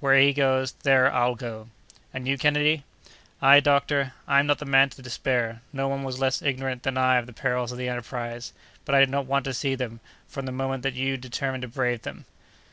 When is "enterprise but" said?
7.88-8.96